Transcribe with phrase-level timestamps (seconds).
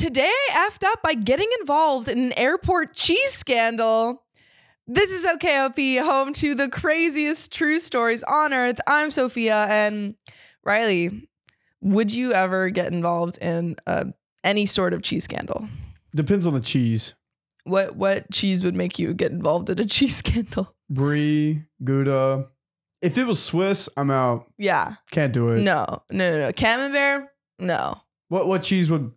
[0.00, 4.22] today I effed up by getting involved in an airport cheese scandal.
[4.86, 8.80] This is OKOP, home to the craziest true stories on earth.
[8.86, 10.14] I'm Sophia and
[10.64, 11.28] Riley.
[11.82, 14.06] Would you ever get involved in uh,
[14.42, 15.68] any sort of cheese scandal?
[16.14, 17.12] Depends on the cheese.
[17.64, 20.74] What what cheese would make you get involved in a cheese scandal?
[20.88, 22.48] Brie, Gouda.
[23.02, 24.50] If it was Swiss, I'm out.
[24.56, 24.94] Yeah.
[25.10, 25.60] Can't do it.
[25.60, 26.52] No, no, no, no.
[26.52, 27.28] Camembert?
[27.58, 28.00] No.
[28.28, 29.12] What what cheese would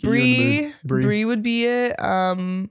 [0.00, 0.20] get you in
[0.68, 2.02] the Brie, brie, would be it.
[2.02, 2.70] Um,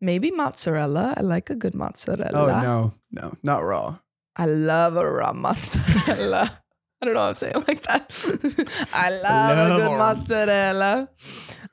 [0.00, 1.14] maybe mozzarella.
[1.16, 2.30] I like a good mozzarella.
[2.34, 3.98] Oh no, no, not raw.
[4.36, 6.58] I love a raw mozzarella.
[7.02, 8.88] I don't know why I'm saying it like that.
[8.92, 11.08] I love, love a good mozzarella.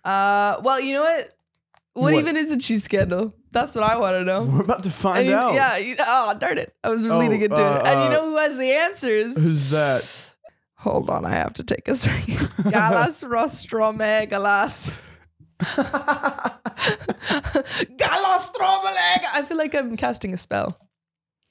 [0.04, 1.30] Uh, well, you know what?
[1.94, 2.16] What, What?
[2.16, 3.34] even is a cheese scandal?
[3.52, 4.44] That's what I want to know.
[4.44, 5.54] We're about to I find mean, out.
[5.54, 5.78] Yeah.
[5.78, 6.74] You, oh, darn it!
[6.84, 9.36] I was Oh, leading into uh, it, and you uh, know who has the answers?
[9.36, 10.23] Who's that?
[10.84, 12.50] Hold on, I have to take a second.
[12.72, 14.92] Galas rostrome galas.
[17.98, 19.22] Galas tromeleg.
[19.34, 20.78] I feel like I'm casting a spell.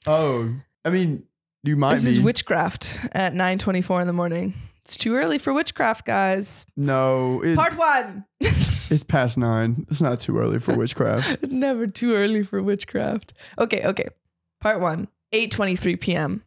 [0.07, 0.53] oh,
[0.85, 1.23] I mean,
[1.63, 2.09] you might This be.
[2.11, 4.53] is witchcraft at 9:24 in the morning.
[4.85, 6.65] It's too early for witchcraft, guys.
[6.75, 8.25] no, it, Part one.
[8.41, 9.85] it's past nine.
[9.89, 11.49] It's not too early for witchcraft.
[11.51, 13.33] Never too early for witchcraft.
[13.57, 14.07] Okay, okay.
[14.59, 15.07] Part one.
[15.33, 16.43] 8:23 p.m.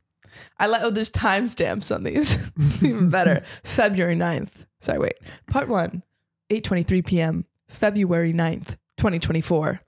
[0.58, 0.82] I like.
[0.82, 2.38] Oh, there's timestamps on these.
[2.82, 3.42] Even better.
[3.64, 4.66] February 9th.
[4.80, 5.14] Sorry, wait.
[5.48, 6.02] Part one.
[6.50, 7.44] 8:23 p.m.
[7.68, 9.80] February 9th, 2024.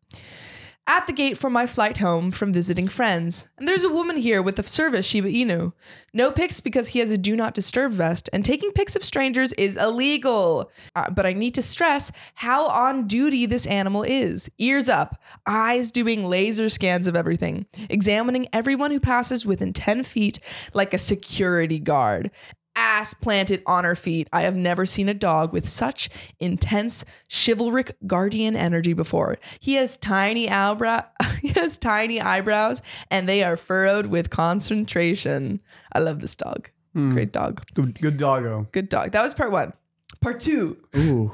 [0.91, 4.41] At the gate for my flight home from visiting friends, and there's a woman here
[4.41, 5.75] with a service Shiba Inu.
[6.15, 9.53] No pics because he has a do not disturb vest, and taking pics of strangers
[9.53, 10.73] is illegal.
[10.97, 14.51] Uh, but I need to stress how on duty this animal is.
[14.57, 20.41] Ears up, eyes doing laser scans of everything, examining everyone who passes within 10 feet
[20.73, 22.31] like a security guard.
[22.79, 24.29] Ass planted on her feet.
[24.33, 29.39] I have never seen a dog with such intense chivalric guardian energy before.
[29.59, 31.03] He has tiny eyebrow
[31.41, 35.61] he has tiny eyebrows and they are furrowed with concentration.
[35.93, 36.71] I love this dog.
[36.95, 37.15] Hmm.
[37.15, 37.65] Great dog.
[37.75, 38.69] Good, good doggo.
[38.71, 39.11] Good dog.
[39.11, 39.73] That was part 1.
[40.21, 40.77] Part 2.
[40.99, 41.33] Ooh.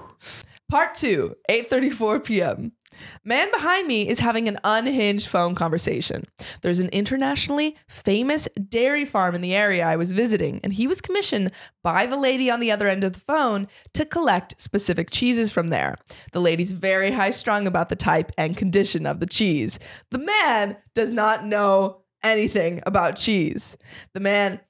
[0.70, 2.72] Part 2, 8:34 p.m.
[3.24, 6.24] Man behind me is having an unhinged phone conversation.
[6.62, 11.00] There's an internationally famous dairy farm in the area I was visiting, and he was
[11.00, 15.52] commissioned by the lady on the other end of the phone to collect specific cheeses
[15.52, 15.96] from there.
[16.32, 19.78] The lady's very high strung about the type and condition of the cheese.
[20.10, 23.76] The man does not know anything about cheese.
[24.14, 24.60] The man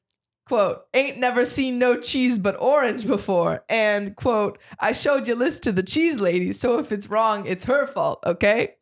[0.47, 3.65] quote, ain't never seen no cheese but orange before.
[3.69, 7.65] And quote, I showed your list to the cheese lady, so if it's wrong, it's
[7.65, 8.75] her fault, okay?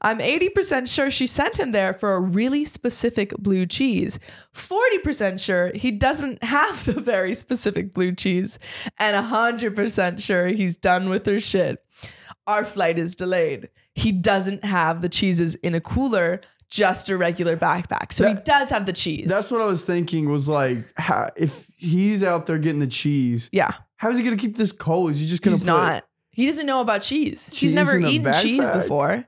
[0.00, 4.18] I'm 80% sure she sent him there for a really specific blue cheese.
[4.54, 8.58] 40% sure he doesn't have the very specific blue cheese.
[8.98, 11.84] And 100% sure he's done with her shit.
[12.46, 13.70] Our flight is delayed.
[13.94, 18.12] He doesn't have the cheeses in a cooler, just a regular backpack.
[18.12, 19.28] So he does have the cheese.
[19.28, 20.28] That's what I was thinking.
[20.28, 23.72] Was like, how, if he's out there getting the cheese, yeah.
[23.96, 25.12] how's he gonna keep this cold?
[25.12, 25.56] Is he just gonna?
[25.56, 26.04] He's not.
[26.30, 27.48] He doesn't know about cheese.
[27.50, 29.24] cheese He's never eaten cheese before.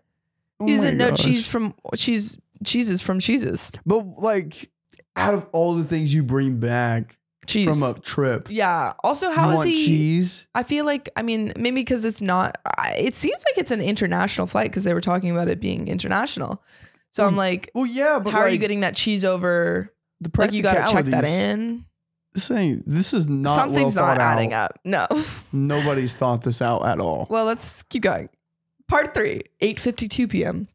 [0.61, 1.23] Oh he doesn't know gosh.
[1.23, 3.71] cheese from cheese cheeses from cheeses.
[3.87, 4.71] But like,
[5.17, 7.17] out of all the things you bring back
[7.47, 7.67] Cheese.
[7.67, 8.93] from a trip, yeah.
[9.03, 9.87] Also, how you is he?
[9.87, 10.47] cheese?
[10.55, 12.59] I feel like I mean maybe because it's not.
[12.99, 16.63] It seems like it's an international flight because they were talking about it being international.
[17.11, 19.93] So I'm like, Well, yeah, but how are you getting that cheese over?
[20.21, 21.85] the Like you got to check that in.
[22.35, 22.85] This ain't.
[22.87, 23.55] This is not.
[23.55, 24.73] Something's well not adding out.
[24.73, 24.79] up.
[24.85, 25.07] No.
[25.53, 27.27] Nobody's thought this out at all.
[27.31, 28.29] Well, let's keep going.
[28.87, 30.69] Part three, 8.52 p.m.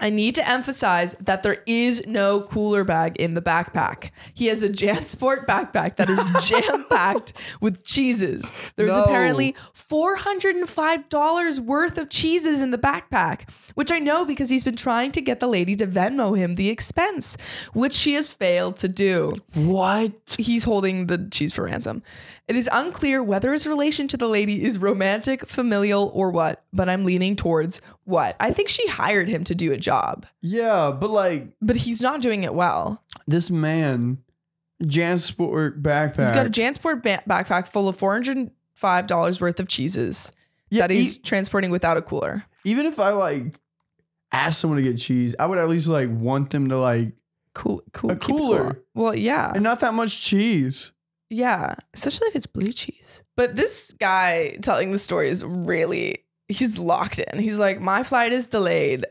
[0.00, 4.10] I need to emphasize that there is no cooler bag in the backpack.
[4.34, 8.50] He has a JanSport backpack that is jam packed with cheeses.
[8.74, 9.04] There's No.
[9.04, 15.12] apparently $405 worth of cheeses in the backpack, which I know because he's been trying
[15.12, 17.36] to get the lady to Venmo him the expense,
[17.72, 20.12] which she has failed to do what?
[20.38, 22.02] he's holding the cheese for ransom.
[22.46, 26.90] It is unclear whether his relation to the lady is romantic, familial, or what, but
[26.90, 28.36] I'm leaning towards what.
[28.38, 32.20] I think she hired him to do a job, Yeah, but like but he's not
[32.20, 33.02] doing it well.
[33.26, 34.18] this man,
[34.82, 36.20] Jansport backpack.
[36.20, 40.32] He's got a JanSport ba- backpack full of $405 worth of cheeses
[40.70, 42.44] yeah, that he's e- transporting without a cooler.
[42.64, 43.58] even if I like
[44.32, 47.12] ask someone to get cheese, I would at least like want them to like
[47.54, 48.10] Cool, cool.
[48.10, 48.82] A keep it cooler.
[48.94, 49.52] Well, yeah.
[49.54, 50.90] and not that much cheese.
[51.30, 53.22] Yeah, especially if it's blue cheese.
[53.36, 57.38] But this guy telling the story is really, he's locked in.
[57.38, 59.06] He's like, my flight is delayed.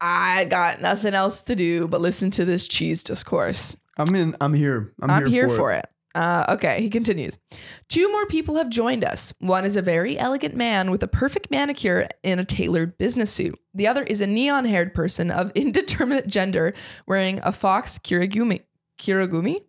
[0.00, 3.76] I got nothing else to do but listen to this cheese discourse.
[3.98, 4.36] I'm in.
[4.40, 4.92] I'm here.
[5.02, 5.84] I'm, I'm, here, for, for it.
[5.84, 5.90] it.
[6.14, 7.38] Uh, okay, he continues.
[7.88, 9.32] Two more people have joined us.
[9.38, 13.56] One is a very elegant man with a perfect manicure in a tailored business suit.
[13.74, 16.74] The other is a neon haired person of indeterminate gender
[17.06, 18.62] wearing a fox kirigumi.
[18.98, 19.60] Kirigumi?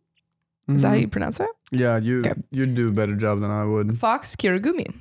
[0.67, 1.01] Is that how Mhm.
[1.01, 1.49] you pronounce it?
[1.71, 2.33] Yeah, you Okay.
[2.51, 3.97] you'd do a better job than I would.
[3.97, 4.93] Fox Kirigumi.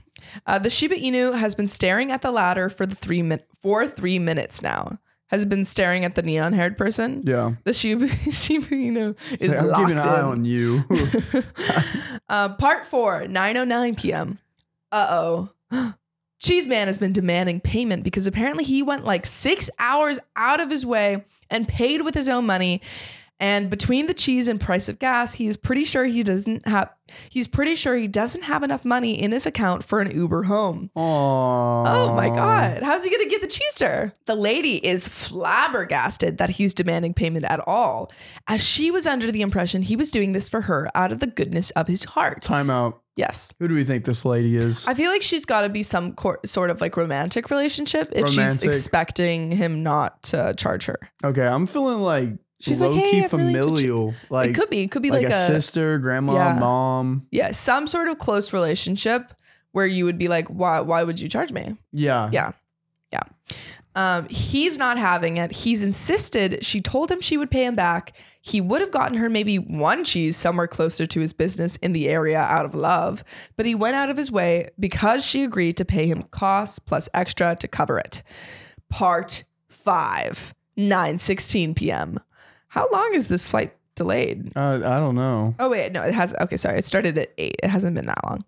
[0.46, 3.86] Uh, the Shiba Inu has been staring at the ladder for the three min- for
[3.86, 4.98] three minutes now.
[5.28, 7.22] Has been staring at the neon haired person.
[7.24, 10.24] Yeah, The Shiba, Shiba Inu is I'm locked keeping an eye in.
[10.24, 10.82] on you.
[12.28, 14.38] uh, part four, 9.09 p.m.
[14.92, 15.06] Uh
[15.70, 15.94] oh.
[16.40, 20.70] Cheese Man has been demanding payment because apparently he went like six hours out of
[20.70, 22.80] his way and paid with his own money.
[23.40, 26.90] And between the cheese and price of gas, he is pretty sure he doesn't have.
[27.28, 30.90] He's pretty sure he doesn't have enough money in his account for an Uber home.
[30.96, 31.00] Aww.
[31.88, 32.82] Oh my God.
[32.84, 34.12] How's he going to get the cheese to her?
[34.26, 38.12] The lady is flabbergasted that he's demanding payment at all,
[38.46, 41.26] as she was under the impression he was doing this for her out of the
[41.26, 42.42] goodness of his heart.
[42.42, 43.02] Time out.
[43.16, 43.52] Yes.
[43.58, 44.86] Who do we think this lady is?
[44.86, 48.28] I feel like she's got to be some cor- sort of like romantic relationship if
[48.28, 50.98] she's expecting him not to charge her.
[51.24, 52.30] okay, I'm feeling like
[52.60, 54.14] She's like, low "Hey, key I really familial.
[54.28, 54.82] Like it could be.
[54.82, 56.58] It could be like, like, a, a, sister, grandma, Yeah.
[56.60, 57.26] mom.
[57.30, 59.32] yeah, some sort of close relationship
[59.72, 61.76] where you would be like, why, why would you charge me?
[61.92, 62.28] Yeah.
[62.32, 62.52] Yeah.
[63.12, 63.22] Yeah.
[63.96, 65.50] Um, he's not having it.
[65.52, 66.64] He's insisted.
[66.64, 68.16] She told him she would pay him back.
[68.40, 72.08] He would have gotten her maybe one cheese somewhere closer to his business in the
[72.08, 73.24] area out of love,
[73.56, 77.08] but he went out of his way because she agreed to pay him costs plus
[77.14, 78.22] extra to cover it.
[78.90, 82.20] Part five, 9 16 p.m.
[82.70, 84.52] How long is this flight delayed?
[84.56, 85.54] Uh, I don't know.
[85.58, 86.34] Oh wait, no, it has.
[86.40, 87.56] Okay, sorry, it started at eight.
[87.62, 88.44] It hasn't been that long.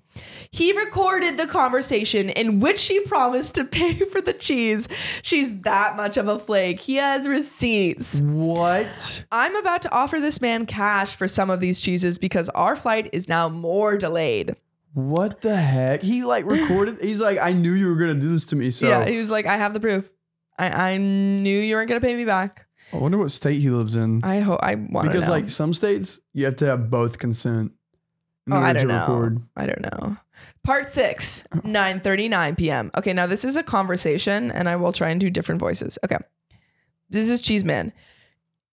[0.52, 4.86] He recorded the conversation in which she promised to pay for the cheese.
[5.22, 6.78] She's that much of a flake.
[6.80, 8.20] He has receipts.
[8.20, 9.24] What?
[9.32, 13.10] I'm about to offer this man cash for some of these cheeses because our flight
[13.12, 14.54] is now more delayed.
[14.94, 16.02] What the heck?
[16.02, 17.00] He like recorded.
[17.00, 18.70] He's like, I knew you were gonna do this to me.
[18.70, 20.08] So yeah, he was like, I have the proof.
[20.58, 22.66] I, I knew you weren't gonna pay me back.
[22.92, 24.22] I wonder what state he lives in.
[24.24, 27.72] I hope I want to because like some states, you have to have both consent.
[28.46, 29.00] in Oh, I order don't to know.
[29.00, 29.42] record.
[29.56, 30.16] I don't know.
[30.64, 32.90] Part six, 9.39 p.m.
[32.96, 35.98] Okay, now this is a conversation and I will try and do different voices.
[36.04, 36.18] Okay.
[37.08, 37.92] This is Cheeseman.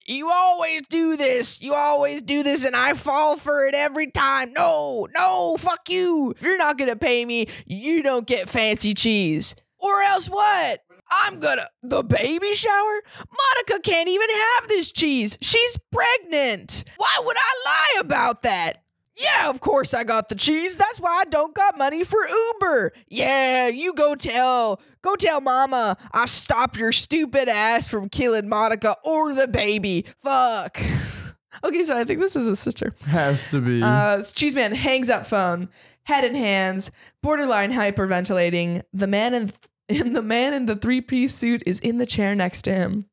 [0.05, 1.61] You always do this.
[1.61, 4.53] You always do this and I fall for it every time.
[4.53, 6.31] No, no, fuck you.
[6.31, 9.55] If you're not going to pay me, you don't get fancy cheese.
[9.77, 10.79] Or else what?
[11.11, 11.67] I'm gonna.
[11.83, 13.01] The baby shower?
[13.17, 15.37] Monica can't even have this cheese.
[15.41, 16.83] She's pregnant.
[16.97, 18.83] Why would I lie about that?
[19.19, 20.77] Yeah, of course I got the cheese.
[20.77, 22.93] That's why I don't got money for Uber.
[23.09, 28.95] Yeah, you go tell, go tell mama I stop your stupid ass from killing Monica
[29.03, 30.05] or the baby.
[30.23, 30.79] Fuck.
[31.63, 32.95] okay, so I think this is a sister.
[33.07, 33.83] Has to be.
[33.83, 35.67] Uh, Cheeseman hangs up phone,
[36.03, 36.89] head in hands,
[37.21, 38.83] borderline hyperventilating.
[38.93, 39.51] The man in,
[39.89, 43.05] in the man in the three piece suit is in the chair next to him.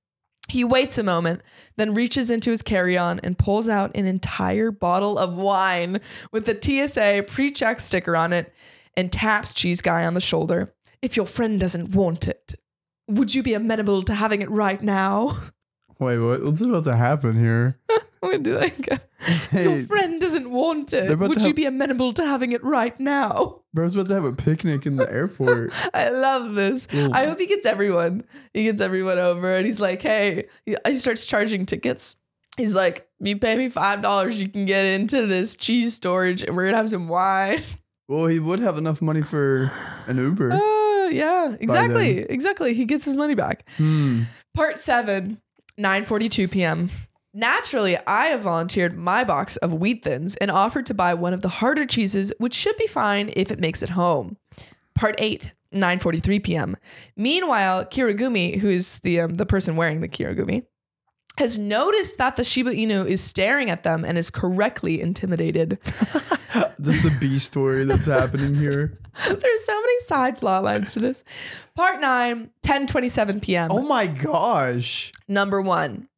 [0.48, 1.42] He waits a moment,
[1.76, 6.00] then reaches into his carry on and pulls out an entire bottle of wine
[6.30, 8.54] with the TSA pre check sticker on it
[8.96, 10.72] and taps Cheese Guy on the shoulder.
[11.02, 12.54] If your friend doesn't want it,
[13.08, 15.36] would you be amenable to having it right now?
[15.98, 17.78] Wait, what, what's about to happen here?
[18.22, 19.00] I'm gonna do again.
[19.50, 22.24] Hey, your friend doesn't want They're it, about to would you have- be amenable to
[22.24, 23.60] having it right now?
[23.74, 25.72] bro's about to have a picnic in the airport.
[25.94, 26.88] I love this.
[26.94, 27.10] Ooh.
[27.12, 28.24] I hope he gets everyone.
[28.54, 32.16] He gets everyone over and he's like, hey, he he starts charging tickets.
[32.56, 36.62] He's like, you pay me $5, you can get into this cheese storage and we're
[36.64, 37.60] going to have some wine.
[38.08, 39.70] well, he would have enough money for
[40.06, 40.52] an Uber.
[40.52, 42.20] Uh, yeah, exactly.
[42.20, 42.72] Exactly.
[42.72, 43.68] He gets his money back.
[43.76, 44.22] Hmm.
[44.54, 45.42] Part seven,
[45.78, 46.90] 9:42 p.m.
[47.34, 51.42] Naturally, I have volunteered my box of wheat thins and offered to buy one of
[51.42, 54.38] the harder cheeses, which should be fine if it makes it home.
[54.94, 56.76] Part eight, 9:43 p.m.
[57.16, 60.64] Meanwhile, Kirigumi, who is the um, the person wearing the Kirigumi,
[61.38, 65.78] has noticed that the Shiba Inu is staring at them and is correctly intimidated.
[66.78, 68.98] this is the B story that's happening here.
[69.28, 71.24] There's so many side plot lines to this.
[71.74, 73.70] Part 9, 10:27 p.m.
[73.70, 75.12] Oh my gosh.
[75.28, 76.08] Number one.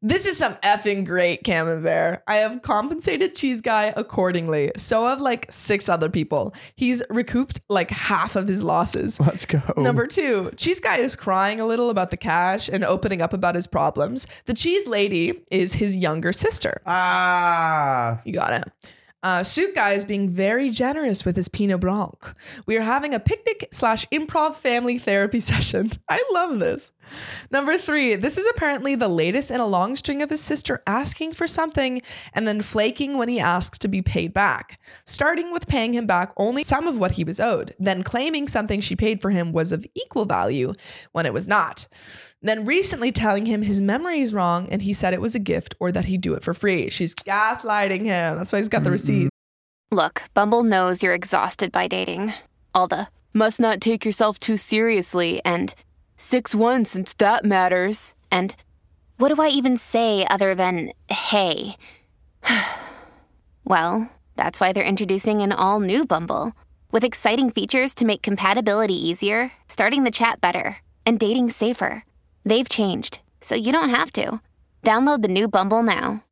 [0.00, 2.22] This is some effing great camembert.
[2.28, 4.70] I have compensated Cheese Guy accordingly.
[4.76, 6.54] So have like six other people.
[6.76, 9.18] He's recouped like half of his losses.
[9.20, 9.60] Let's go.
[9.76, 13.54] Number two, Cheese Guy is crying a little about the cash and opening up about
[13.54, 14.26] his problems.
[14.46, 16.80] The cheese lady is his younger sister.
[16.86, 18.20] Ah.
[18.24, 18.72] You got it.
[19.20, 22.34] Uh, Suit Guy is being very generous with his Pinot Blanc.
[22.66, 25.90] We are having a picnic slash improv family therapy session.
[26.08, 26.92] I love this.
[27.50, 31.32] Number three, this is apparently the latest in a long string of his sister asking
[31.32, 34.78] for something and then flaking when he asks to be paid back.
[35.04, 38.80] Starting with paying him back only some of what he was owed, then claiming something
[38.80, 40.74] she paid for him was of equal value
[41.12, 41.88] when it was not.
[42.40, 45.74] Then recently telling him his memory is wrong and he said it was a gift
[45.80, 46.88] or that he'd do it for free.
[46.88, 48.36] She's gaslighting him.
[48.36, 49.30] That's why he's got the receipt.
[49.90, 52.34] Look, Bumble knows you're exhausted by dating.
[52.74, 55.74] All the must not take yourself too seriously and
[56.16, 58.14] 6 1 since that matters.
[58.30, 58.54] And
[59.16, 61.76] what do I even say other than hey?
[63.64, 66.52] well, that's why they're introducing an all new Bumble
[66.92, 72.04] with exciting features to make compatibility easier, starting the chat better, and dating safer.
[72.48, 74.40] They've changed, so you don't have to.
[74.82, 76.24] Download the new Bumble now.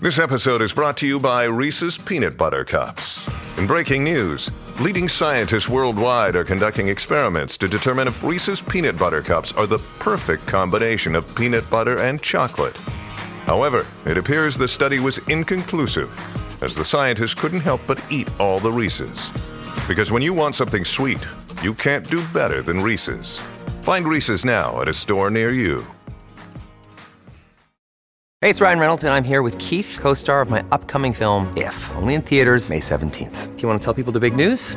[0.00, 3.28] This episode is brought to you by Reese's Peanut Butter Cups.
[3.58, 4.50] In breaking news,
[4.80, 9.78] leading scientists worldwide are conducting experiments to determine if Reese's Peanut Butter Cups are the
[9.98, 12.76] perfect combination of peanut butter and chocolate.
[13.44, 16.10] However, it appears the study was inconclusive,
[16.62, 19.30] as the scientists couldn't help but eat all the Reese's.
[19.86, 21.20] Because when you want something sweet,
[21.62, 23.42] you can't do better than Reese's.
[23.82, 25.84] Find Reese's now at a store near you.
[28.40, 31.52] Hey, it's Ryan Reynolds, and I'm here with Keith, co star of my upcoming film,
[31.56, 33.56] If, only in theaters, May 17th.
[33.56, 34.76] Do you want to tell people the big news?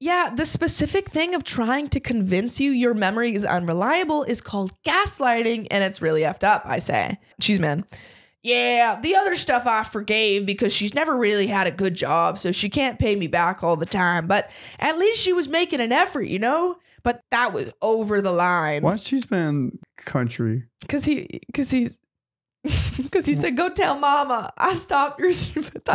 [0.00, 4.72] Yeah, the specific thing of trying to convince you your memory is unreliable is called
[4.84, 7.18] gaslighting, and it's really effed up, I say.
[7.40, 7.84] Cheese man.
[8.42, 12.52] Yeah, the other stuff I forgave because she's never really had a good job, so
[12.52, 14.26] she can't pay me back all the time.
[14.26, 16.76] But at least she was making an effort, you know?
[17.02, 18.82] But that was over the line.
[18.82, 20.64] why Cheese Man country?
[20.82, 21.98] Because he, because he's,
[22.96, 25.30] because he said, "Go tell mama I stopped your."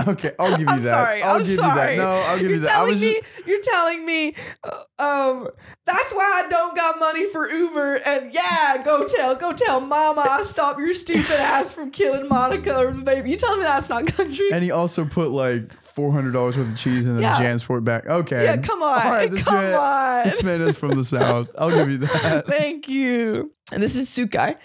[0.08, 0.84] Okay, I'll give you I'm that.
[0.84, 1.76] Sorry, I'll I'm give you that.
[1.76, 1.98] sorry.
[1.98, 2.70] No, I'll give you you're that.
[2.70, 5.48] I Telling was me, just- you're telling me, uh, um,
[5.86, 7.96] that's why I don't got money for Uber.
[8.06, 12.78] And yeah, go tell, go tell mama I stopped your stupid ass from killing Monica
[12.78, 13.32] or the baby.
[13.32, 14.50] You tell me that's not country?
[14.52, 17.36] And he also put like four hundred dollars worth of cheese in the Yeah.
[17.36, 18.06] Jansport bag.
[18.08, 18.44] Okay.
[18.44, 19.02] Yeah, come on.
[19.02, 20.30] All right, this Come man, on.
[20.30, 21.50] This man is from the south.
[21.58, 22.46] I'll give you that.
[22.48, 23.52] Thank you.
[23.72, 24.56] And this is Suit Guy.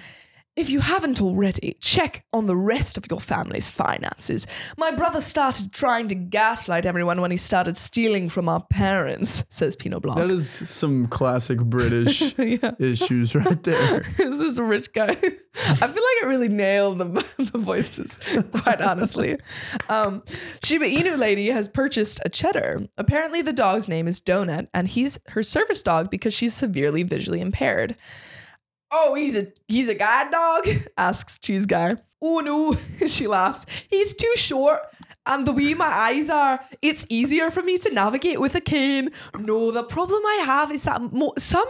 [0.56, 4.46] If you haven't already, check on the rest of your family's finances.
[4.76, 9.74] My brother started trying to gaslight everyone when he started stealing from our parents, says
[9.74, 10.16] Pinot Blanc.
[10.16, 12.70] That is some classic British yeah.
[12.78, 14.04] issues right there.
[14.16, 15.10] This is a rich guy.
[15.10, 17.06] I feel like it really nailed the,
[17.52, 18.18] the voices,
[18.52, 19.36] quite honestly.
[19.88, 20.22] Um,
[20.62, 22.86] Shiba Inu lady has purchased a cheddar.
[22.96, 27.40] Apparently, the dog's name is Donut, and he's her service dog because she's severely visually
[27.40, 27.96] impaired.
[28.96, 30.68] Oh, he's a he's a guide dog?
[30.96, 31.96] asks Cheese Guy.
[32.22, 32.76] Oh no,
[33.08, 33.66] she laughs.
[33.88, 34.80] He's too short.
[35.26, 39.10] And the way my eyes are, it's easier for me to navigate with a cane.
[39.38, 41.66] No, the problem I have is that mo- some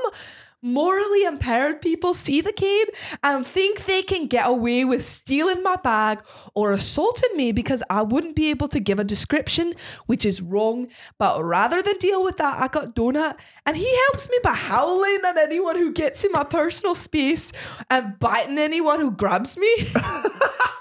[0.64, 2.86] morally impaired people see the cane
[3.22, 6.22] and think they can get away with stealing my bag
[6.54, 9.74] or assaulting me because I wouldn't be able to give a description,
[10.06, 10.88] which is wrong.
[11.18, 15.20] But rather than deal with that, I got Donut and he helps me by howling
[15.26, 17.52] at anyone who gets in my personal space
[17.90, 19.72] and biting anyone who grabs me.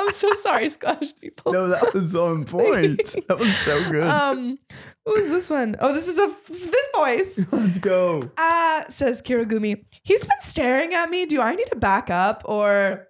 [0.00, 1.52] I'm so sorry, Scottish people.
[1.52, 2.98] No, that was on point.
[3.28, 4.02] That was so good.
[4.02, 4.58] Um,
[5.04, 5.76] who is this one?
[5.78, 7.46] Oh, this is a fifth voice.
[7.52, 8.30] Let's go.
[8.38, 9.84] Uh, says Kiragumi.
[10.02, 11.26] He's been staring at me.
[11.26, 13.08] Do I need to back up or?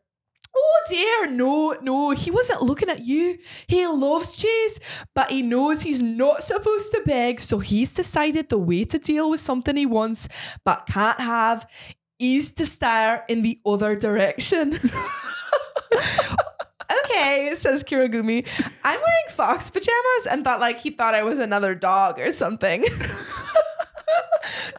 [0.53, 3.39] Oh dear, no, no, he wasn't looking at you.
[3.69, 4.81] He loves cheese,
[5.15, 9.31] but he knows he's not supposed to beg, so he's decided the way to deal
[9.31, 10.29] with something he wants
[10.65, 11.69] but can't have
[12.19, 14.77] is to stare in the other direction.
[17.11, 18.47] okay, says Kiragumi.
[18.85, 22.83] I'm wearing fox pajamas and thought like he thought I was another dog or something.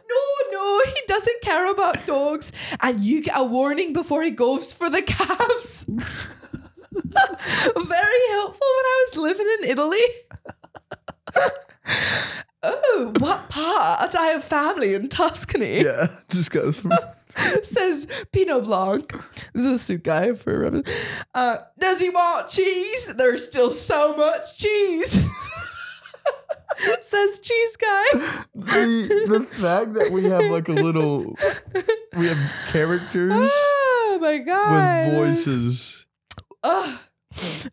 [0.09, 0.21] no,
[0.51, 2.51] no, he doesn't care about dogs.
[2.81, 5.85] And you get a warning before he goes for the calves.
[6.93, 10.01] Very helpful when I was living in Italy.
[12.63, 14.15] oh, what part?
[14.15, 16.91] I have family in Tuscany Yeah, this goes from.
[17.63, 19.11] says Pinot Blanc.
[19.53, 20.89] This is a suit guy for reference.
[21.33, 23.07] Uh, does he want cheese?
[23.15, 25.21] There's still so much cheese.
[27.01, 28.05] says cheese guy.
[28.55, 31.35] the, the fact that we have like a little.
[32.17, 32.38] We have
[32.71, 35.07] characters Oh my god.
[35.07, 36.05] with voices.
[36.63, 37.00] Ugh.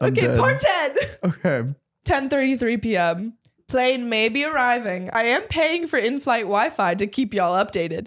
[0.00, 0.38] I'm Okay, dead.
[0.38, 0.96] part 10.
[1.24, 1.62] Okay.
[2.06, 3.34] 10:33 p.m.
[3.68, 5.10] Plane may be arriving.
[5.12, 8.06] I am paying for in-flight Wi-Fi to keep y'all updated.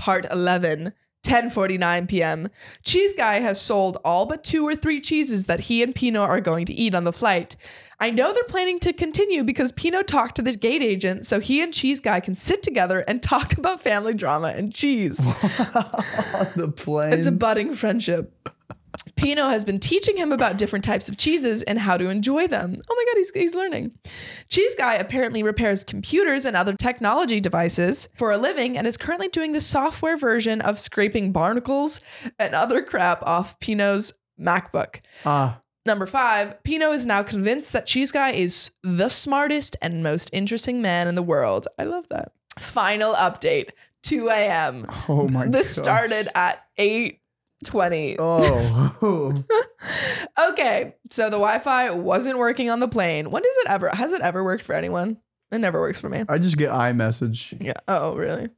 [0.00, 0.94] Part 11.
[1.22, 2.48] 10:49 p.m.
[2.82, 6.40] Cheese guy has sold all but two or three cheeses that he and Pinot are
[6.40, 7.56] going to eat on the flight.
[8.00, 11.60] I know they're planning to continue because Pinot talked to the gate agent so he
[11.60, 15.20] and Cheese guy can sit together and talk about family drama and cheese.
[15.26, 17.12] On the plane.
[17.12, 18.48] It's a budding friendship.
[19.20, 22.74] Pinot has been teaching him about different types of cheeses and how to enjoy them.
[22.90, 23.92] Oh my God, he's, he's learning.
[24.48, 29.28] Cheese Guy apparently repairs computers and other technology devices for a living and is currently
[29.28, 32.00] doing the software version of scraping barnacles
[32.38, 35.00] and other crap off Pinot's MacBook.
[35.26, 35.60] ah.
[35.84, 40.80] Number five, Pinot is now convinced that Cheese Guy is the smartest and most interesting
[40.80, 41.68] man in the world.
[41.78, 42.32] I love that.
[42.58, 43.70] Final update
[44.02, 44.86] 2 a.m.
[45.08, 45.52] Oh my god.
[45.52, 46.64] This started at
[47.64, 48.16] 8:20.
[48.18, 49.44] Oh.
[50.50, 53.30] Okay, so the Wi-Fi wasn't working on the plane.
[53.30, 53.88] When does it ever?
[53.88, 55.18] Has it ever worked for anyone?
[55.52, 56.24] It never works for me.
[56.28, 57.56] I just get iMessage.
[57.60, 57.74] Yeah.
[57.88, 58.48] Oh, really?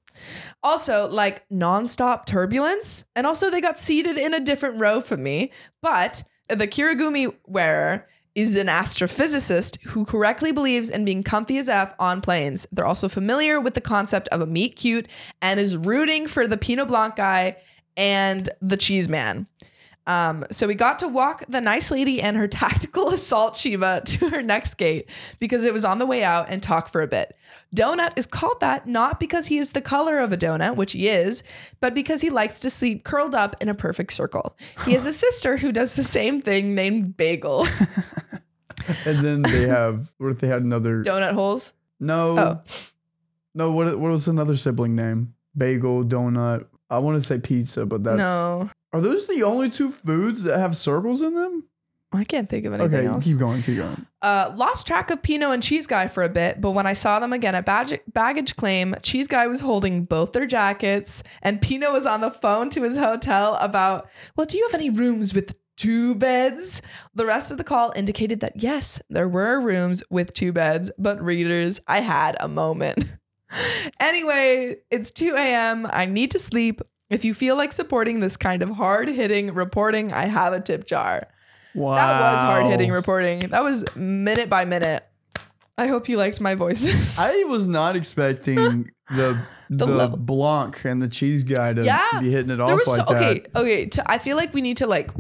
[0.63, 5.51] Also, like nonstop turbulence, and also they got seated in a different row from me.
[5.81, 11.95] But the Kirigumi wearer is an astrophysicist who correctly believes in being comfy as f
[11.99, 12.67] on planes.
[12.73, 15.09] They're also familiar with the concept of a meet cute
[15.41, 17.57] and is rooting for the Pinot Blanc guy
[17.97, 19.47] and the cheese man.
[20.05, 24.31] Um, so we got to walk the nice lady and her tactical assault Shiba to
[24.31, 25.09] her next gate
[25.39, 27.37] because it was on the way out and talk for a bit.
[27.75, 31.09] Donut is called that not because he is the color of a donut, which he
[31.09, 31.45] is,
[31.81, 34.57] but because he likes to sleep curled up in a perfect circle.
[34.85, 37.67] He has a sister who does the same thing named Bagel.
[39.07, 41.73] And then they have what if they had another donut holes.
[42.01, 42.39] No.
[42.39, 42.61] Oh.
[43.55, 45.35] No, what what was another sibling name?
[45.57, 46.67] Bagel, donut.
[46.93, 50.59] I want to say pizza, but that's no, Are those the only two foods that
[50.59, 51.65] have circles in them?
[52.15, 53.25] I can't think of anything Okay, else.
[53.25, 54.05] keep going, keep going.
[54.21, 57.19] Uh, lost track of Pinot and Cheese Guy for a bit, but when I saw
[57.19, 61.91] them again at baggage, baggage claim, Cheese Guy was holding both their jackets, and Pinot
[61.91, 65.55] was on the phone to his hotel about, well, do you have any rooms with
[65.79, 66.83] two beds?
[67.15, 71.19] The rest of the call indicated that yes, there were rooms with two beds, but
[71.25, 73.07] readers, I had a moment.
[74.01, 75.87] anyway, it's 2 a.m.
[75.91, 76.81] I need to sleep.
[77.11, 80.87] If you feel like supporting this kind of hard hitting reporting, I have a tip
[80.87, 81.29] jar.
[81.75, 81.95] Wow.
[81.97, 83.41] That was hard hitting reporting.
[83.51, 85.05] That was minute by minute.
[85.79, 87.17] I hope you liked my voices.
[87.19, 90.19] I was not expecting the the, level.
[90.19, 93.57] Blanc and the cheese guy to yeah, be hitting it off like so, okay, that.
[93.57, 93.87] okay.
[93.87, 95.11] To, I feel like we need to like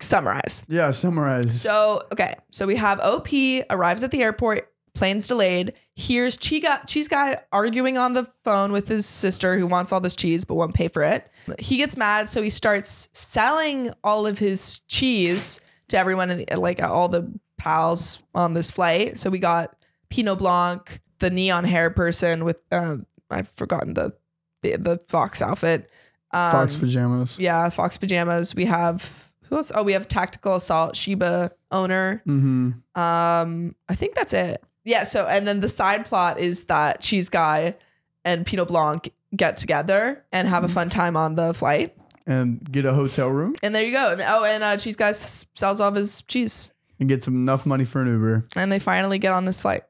[0.00, 0.64] summarize.
[0.68, 1.60] Yeah, summarize.
[1.60, 3.28] So okay, so we have OP
[3.70, 5.72] arrives at the airport, plane's delayed.
[5.96, 10.00] Here's cheese guy, cheese guy arguing on the phone with his sister who wants all
[10.00, 11.30] this cheese but won't pay for it.
[11.60, 16.56] He gets mad, so he starts selling all of his cheese to everyone in the,
[16.56, 19.20] like all the pals on this flight.
[19.20, 19.76] So we got
[20.10, 22.96] Pinot Blanc, the neon hair person with uh,
[23.30, 24.14] I've forgotten the
[24.62, 25.90] the, the fox outfit.
[26.32, 27.38] Um, Fox pajamas.
[27.38, 28.54] yeah, Fox pajamas.
[28.54, 29.70] We have who else?
[29.74, 32.22] Oh, we have Tactical Assault Shiba owner.
[32.26, 33.00] Mm-hmm.
[33.00, 34.62] Um, I think that's it.
[34.84, 35.04] Yeah.
[35.04, 37.76] So, and then the side plot is that Cheese Guy
[38.24, 41.96] and Pinot Blanc get together and have a fun time on the flight.
[42.26, 44.12] And get a hotel room And there you go.
[44.12, 47.66] And- Oh, and uh, Cheese Guy s- sells off his cheese, and get some enough
[47.66, 48.46] money for an Uber.
[48.56, 49.82] and they finally get on this flight,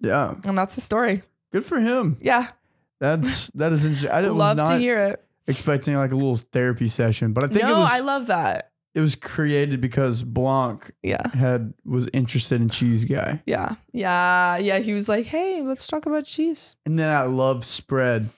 [0.00, 0.34] Yeah.
[0.44, 1.22] and that's the story.
[1.52, 2.16] Good for him.
[2.20, 2.48] Yeah,
[3.00, 4.10] That's that is interesting.
[4.12, 5.24] I didn't- was love not to hear it.
[5.48, 8.70] expecting like a little therapy session, but I think no, it was I love that.
[8.94, 11.28] It was created because Blanc Yeah.
[11.34, 13.42] had was interested in cheese guy.
[13.46, 13.74] Yeah.
[13.92, 14.56] Yeah.
[14.58, 14.78] Yeah.
[14.78, 16.76] He was like, hey, let's talk about cheese.
[16.86, 18.28] And then that love spread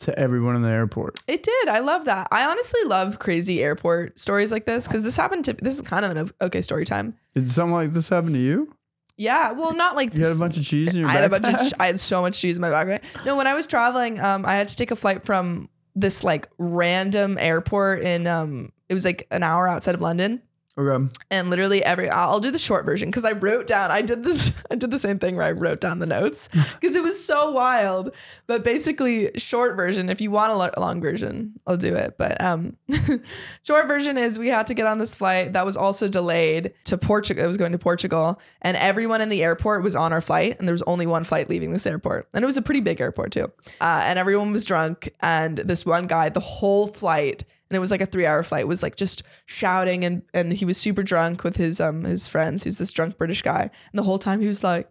[0.00, 1.20] to everyone in the airport.
[1.26, 1.68] It did.
[1.68, 2.28] I love that.
[2.30, 6.04] I honestly love crazy airport stories like this because this happened to this is kind
[6.04, 7.14] of an okay story time.
[7.34, 8.74] Did something like this happen to you?
[9.16, 9.50] Yeah.
[9.50, 11.46] Well, not like You had a bunch of cheese in your I had a bunch
[11.46, 11.72] of backpack?
[11.80, 13.02] I had so much cheese in my backpack.
[13.26, 15.68] No, when I was traveling, um, I had to take a flight from
[16.00, 20.42] this like random airport in um it was like an hour outside of London.
[20.78, 21.08] Okay.
[21.32, 24.54] And literally every I'll do the short version because I wrote down I did this
[24.70, 26.48] I did the same thing where I wrote down the notes
[26.80, 28.12] because it was so wild.
[28.46, 30.08] But basically, short version.
[30.08, 32.16] If you want a long version, I'll do it.
[32.16, 32.76] But um,
[33.64, 36.96] short version is we had to get on this flight that was also delayed to
[36.96, 37.44] Portugal.
[37.44, 40.68] It was going to Portugal, and everyone in the airport was on our flight, and
[40.68, 43.32] there was only one flight leaving this airport, and it was a pretty big airport
[43.32, 43.50] too.
[43.80, 47.90] Uh, and everyone was drunk, and this one guy, the whole flight and it was
[47.90, 51.44] like a three hour flight was like just shouting and and he was super drunk
[51.44, 54.46] with his um his friends he's this drunk british guy and the whole time he
[54.46, 54.90] was like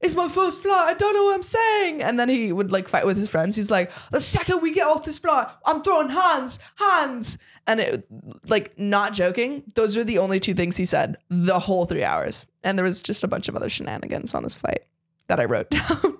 [0.00, 0.88] it's my first flight.
[0.88, 2.02] I don't know what I'm saying.
[2.02, 3.56] And then he would like fight with his friends.
[3.56, 7.38] He's like, the second we get off this flight, I'm throwing hands, hands.
[7.66, 8.06] And it,
[8.46, 12.46] like, not joking, those were the only two things he said the whole three hours.
[12.62, 14.80] And there was just a bunch of other shenanigans on this flight
[15.28, 16.18] that I wrote down.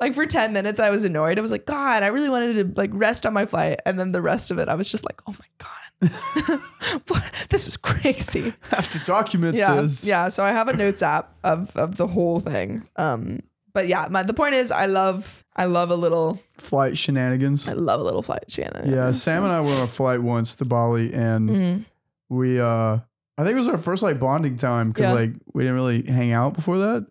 [0.00, 1.38] Like for 10 minutes, I was annoyed.
[1.38, 3.80] I was like, God, I really wanted to like rest on my flight.
[3.86, 6.60] And then the rest of it, I was just like, oh my God,
[7.08, 7.24] what?
[7.50, 10.06] this is crazy I have to document yeah, this.
[10.06, 12.86] Yeah, so I have a notes app of of the whole thing.
[12.96, 13.40] Um,
[13.72, 17.68] but yeah, my the point is, I love I love a little Flight shenanigans.
[17.68, 20.54] I love a little flight shenanigans Yeah, Sam and I were on a flight once
[20.56, 21.84] to Bali, and Mhm.
[22.28, 22.98] we, uh
[23.36, 25.12] I think it was our first like bonding time because Yeah.
[25.12, 27.06] like we didn't really hang out before that,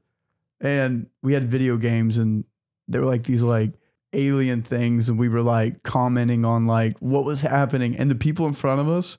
[0.63, 2.43] and we had video games, and
[2.87, 3.73] they were like these like
[4.13, 8.47] alien things, and we were like commenting on like what was happening, and the people
[8.47, 9.17] in front of us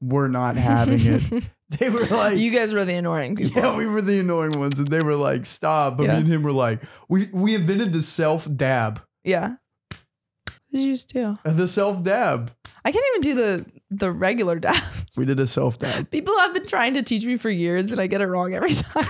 [0.00, 1.50] were not having it.
[1.78, 3.62] They were like, you guys were the annoying people.
[3.62, 6.14] Yeah, we were the annoying ones, and they were like, "Stop!" But Yeah.
[6.14, 9.50] me and him were like, "We we invented the self dab, Yeah.
[9.90, 11.38] What did you just do?
[11.44, 12.52] Uh, the self dab.
[12.84, 14.82] I can't even do the the regular dab.
[15.16, 16.10] We did a self dab.
[16.10, 18.70] People have been trying to teach me for years, and I get it wrong every
[18.74, 19.06] time.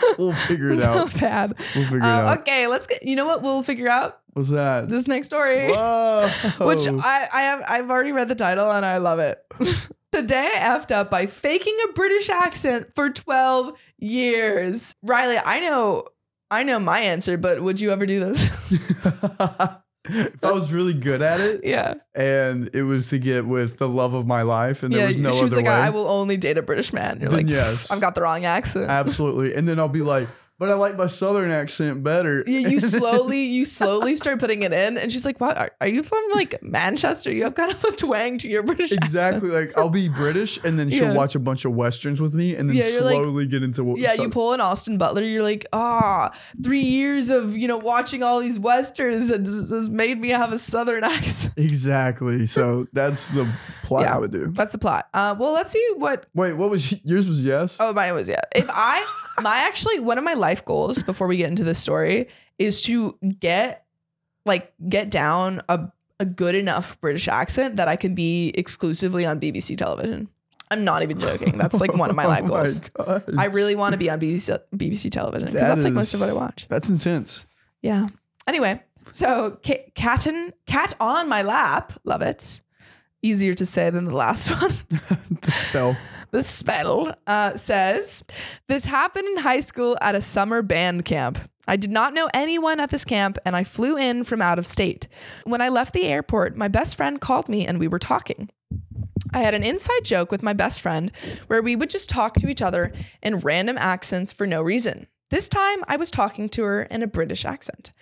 [0.18, 1.14] We'll figure it so out.
[1.20, 1.54] bad.
[1.74, 2.38] We'll figure it Uh, out.
[2.40, 3.02] okay, let's get.
[3.02, 3.42] You know what?
[3.42, 4.88] We'll figure out What's that?
[4.88, 5.68] this next story.
[5.72, 6.28] Whoa!
[6.60, 9.38] which I, I have I've already read the title and I love it.
[10.12, 14.94] Today I effed up by faking a British accent for 12 years.
[15.02, 16.04] Riley, I know
[16.50, 18.50] I know my answer, but would you ever do this?
[20.08, 21.94] If I was really good at it, yeah.
[22.14, 25.32] and it was to get with the love of my life, and there was no
[25.32, 27.20] she was other like, way, I will only date a British man.
[27.20, 27.90] You're Then like, yes.
[27.90, 28.88] I've got the wrong accent.
[28.88, 29.54] absolutely.
[29.54, 32.42] And then I'll be like, but I like my southern accent better.
[32.46, 35.56] Yeah, you slowly, you slowly start putting it in, and she's like, "What?
[35.56, 37.32] Are, are you from like Manchester?
[37.32, 39.50] You have kind of a twang to your British accent." Exactly.
[39.50, 41.14] Like I'll be British, and then she'll Yeah.
[41.14, 43.84] watch a bunch of westerns with me, and then Yeah, you're like- slowly get into
[43.84, 43.98] what.
[43.98, 45.22] Yeah, so- you pull an Austin Butler.
[45.22, 49.88] You're like, ah, three years of you know watching all these westerns and this has
[49.88, 51.54] made me have a southern accent.
[51.56, 52.46] Exactly.
[52.46, 53.48] So that's the
[53.84, 54.06] plot.
[54.06, 54.48] I would do.
[54.52, 55.08] That's the plot.
[55.14, 56.26] Uh, well, let's see what.
[56.34, 57.26] Wait, what was yours?
[57.28, 57.76] Was yes?
[57.80, 58.40] Oh, mine was yeah.
[58.54, 59.04] If I,
[59.42, 63.16] my actually one of my life goals before we get into this story is to
[63.40, 63.84] get
[64.46, 65.88] like get down a
[66.20, 70.28] a good enough British accent that I can be exclusively on BBC television.
[70.70, 71.56] I'm not even joking.
[71.56, 72.80] That's like one of my oh life Oh goals.
[72.80, 73.22] gosh.
[73.38, 76.20] I really want to be on BBC BBC television because That that's like most of
[76.20, 76.66] what I watch.
[76.68, 77.46] That's intense.
[77.82, 78.08] Yeah.
[78.46, 82.60] Anyway, so ca- cat and cat on my lap, love it.
[83.22, 84.72] Easier to say than the last one.
[85.40, 85.96] The spell.
[86.30, 88.24] The spell uh, says
[88.68, 91.38] this happened in high school at a summer band camp.
[91.66, 94.66] I did not know anyone at this camp, and I flew in from out of
[94.66, 95.06] state.
[95.44, 98.48] When I left the airport, my best friend called me, and we were talking.
[99.34, 101.12] I had an inside joke with my best friend
[101.46, 105.06] where we would just talk to each other in random accents for no reason.
[105.30, 107.92] This time, I was talking to her in a British accent.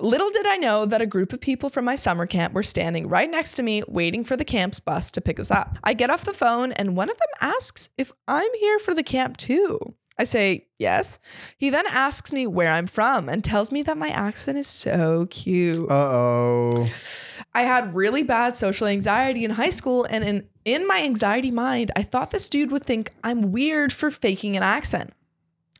[0.00, 3.08] Little did I know that a group of people from my summer camp were standing
[3.08, 5.78] right next to me, waiting for the camp's bus to pick us up.
[5.84, 9.02] I get off the phone, and one of them asks if I'm here for the
[9.02, 9.94] camp too.
[10.18, 11.18] I say, yes.
[11.58, 15.26] He then asks me where I'm from and tells me that my accent is so
[15.28, 15.90] cute.
[15.90, 16.90] Uh oh.
[17.52, 21.90] I had really bad social anxiety in high school, and in, in my anxiety mind,
[21.96, 25.12] I thought this dude would think I'm weird for faking an accent.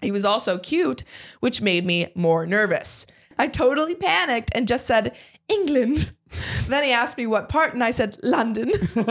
[0.03, 1.05] He was also cute,
[1.41, 3.07] which made me more nervous.
[3.39, 5.17] I totally panicked and just said,
[5.49, 6.13] England.
[6.69, 8.73] then he asked me what part, and I said, London.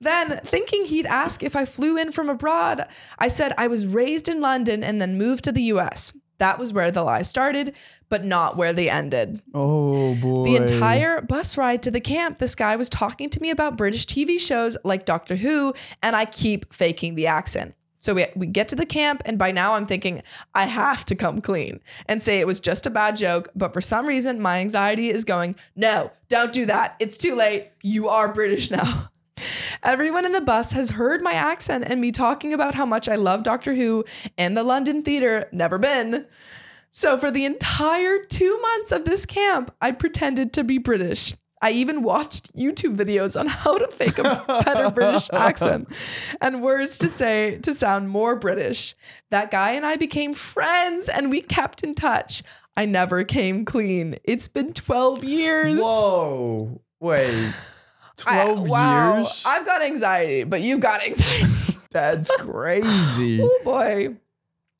[0.00, 2.86] then, thinking he'd ask if I flew in from abroad,
[3.18, 6.12] I said I was raised in London and then moved to the US.
[6.38, 7.74] That was where the lie started,
[8.08, 9.42] but not where they ended.
[9.52, 10.44] Oh boy.
[10.46, 14.06] The entire bus ride to the camp, this guy was talking to me about British
[14.06, 17.74] TV shows like Doctor Who, and I keep faking the accent.
[18.00, 20.22] So we, we get to the camp, and by now I'm thinking,
[20.54, 23.50] I have to come clean and say it was just a bad joke.
[23.54, 26.96] But for some reason, my anxiety is going, no, don't do that.
[26.98, 27.68] It's too late.
[27.82, 29.10] You are British now.
[29.82, 33.16] Everyone in the bus has heard my accent and me talking about how much I
[33.16, 34.04] love Doctor Who
[34.36, 36.26] and the London Theatre, never been.
[36.90, 41.34] So for the entire two months of this camp, I pretended to be British.
[41.62, 45.88] I even watched YouTube videos on how to fake a better British accent
[46.40, 48.96] and words to say to sound more British.
[49.30, 52.42] That guy and I became friends and we kept in touch.
[52.76, 54.16] I never came clean.
[54.24, 55.76] It's been 12 years.
[55.76, 56.80] Whoa.
[56.98, 57.52] Wait.
[58.26, 59.16] I- 12 wow.
[59.18, 59.42] years?
[59.46, 61.46] I've got anxiety, but you've got anxiety.
[61.90, 63.40] That's crazy.
[63.42, 64.16] oh boy.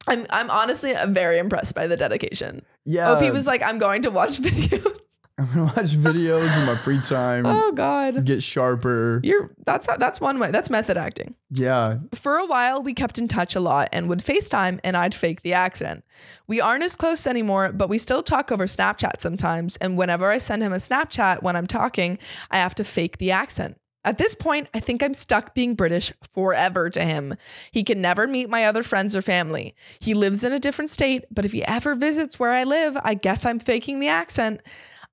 [0.07, 2.63] I'm I'm honestly uh, very impressed by the dedication.
[2.85, 3.13] yeah.
[3.13, 4.97] OP was like, I'm going to watch videos.
[5.41, 7.47] I'm gonna watch videos in my free time.
[7.47, 8.27] Oh God.
[8.27, 9.21] Get sharper.
[9.25, 10.51] You're that's that's one way.
[10.51, 11.35] That's method acting.
[11.51, 11.99] Yeah.
[12.13, 15.41] For a while, we kept in touch a lot and would FaceTime, and I'd fake
[15.41, 16.05] the accent.
[16.47, 19.77] We aren't as close anymore, but we still talk over Snapchat sometimes.
[19.79, 22.19] And whenever I send him a Snapchat when I'm talking,
[22.51, 23.79] I have to fake the accent.
[24.05, 27.35] At this point, I think I'm stuck being British forever to him.
[27.71, 29.75] He can never meet my other friends or family.
[29.99, 33.15] He lives in a different state, but if he ever visits where I live, I
[33.15, 34.63] guess I'm faking the accent.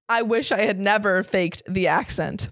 [0.09, 2.49] I wish I had never faked the accent.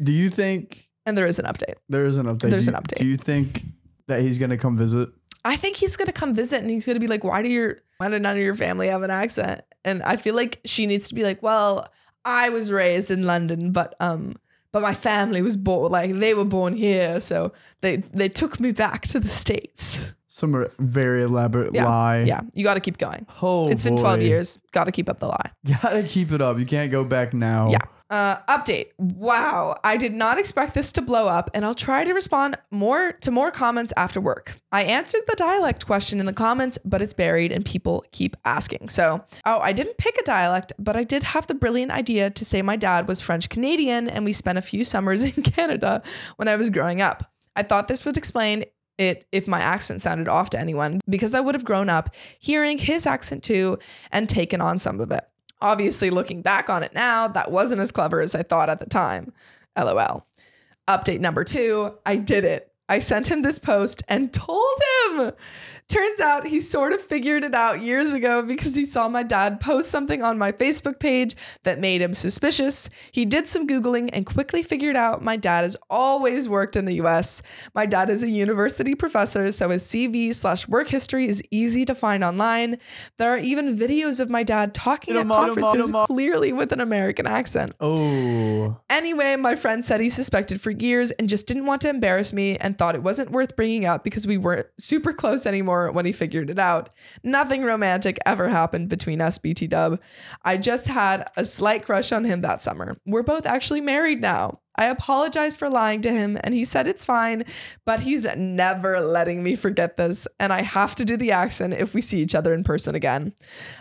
[0.00, 1.74] Do you think And there is an update.
[1.88, 2.50] there is an update?
[2.50, 2.98] There's do an you- update.
[2.98, 3.64] Do you think
[4.06, 5.08] that he's gonna come visit?
[5.44, 8.08] I think he's gonna come visit and he's gonna be like, "Why do your why
[8.08, 11.14] do none of your family have an accent?" And I feel like she needs to
[11.14, 11.88] be like, "Well,
[12.24, 14.32] I was raised in London, but um,
[14.72, 18.72] but my family was born like they were born here, so they they took me
[18.72, 22.20] back to the states." Some very elaborate Yeah, lie.
[22.22, 23.26] yeah, you got to keep going.
[23.42, 24.56] Oh, it's been twelve years.
[24.70, 25.50] Got to keep up the lie.
[25.82, 26.60] Gotta keep it up.
[26.60, 27.70] You can't go back now.
[27.70, 27.78] Yeah.
[28.08, 28.86] Uh, update.
[28.98, 33.12] Wow, I did not expect this to blow up, and I'll try to respond more
[33.20, 34.54] to more comments after work.
[34.70, 38.90] I answered the dialect question in the comments, but it's buried and people keep asking.
[38.90, 42.44] So, oh, I didn't pick a dialect, but I did have the brilliant idea to
[42.44, 46.00] say my dad was French Canadian and we spent a few summers in Canada
[46.36, 47.30] when I was growing up.
[47.56, 48.64] I thought this would explain
[48.98, 52.78] it if my accent sounded off to anyone because I would have grown up hearing
[52.78, 53.78] his accent too
[54.12, 55.24] and taken on some of it.
[55.60, 58.86] Obviously, looking back on it now, that wasn't as clever as I thought at the
[58.86, 59.32] time.
[59.76, 60.26] LOL.
[60.86, 62.72] Update number two I did it.
[62.88, 65.32] I sent him this post and told him.
[65.88, 69.58] Turns out he sort of figured it out years ago because he saw my dad
[69.58, 72.90] post something on my Facebook page that made him suspicious.
[73.10, 77.00] He did some Googling and quickly figured out my dad has always worked in the
[77.00, 77.40] US.
[77.74, 81.94] My dad is a university professor, so his CV slash work history is easy to
[81.94, 82.76] find online.
[83.16, 85.90] There are even videos of my dad talking at at 'em on, 'em on, conferences
[86.04, 87.72] clearly with an American accent.
[87.80, 88.76] Oh.
[88.90, 92.58] Anyway, my friend said he suspected for years and just didn't want to embarrass me
[92.58, 96.12] and thought it wasn't worth bringing up because we weren't super close anymore when he
[96.12, 96.90] figured it out.
[97.22, 100.00] Nothing romantic ever happened between us, BT Dub.
[100.44, 102.96] I just had a slight crush on him that summer.
[103.06, 104.60] We're both actually married now.
[104.78, 107.44] I apologized for lying to him and he said it's fine,
[107.84, 111.94] but he's never letting me forget this and I have to do the accent if
[111.94, 113.34] we see each other in person again.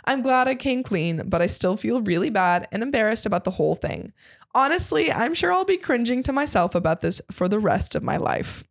[0.06, 3.52] I'm glad I came clean, but I still feel really bad and embarrassed about the
[3.52, 4.12] whole thing.
[4.56, 8.18] Honestly, I'm sure I'll be cringing to myself about this for the rest of my
[8.18, 8.64] life.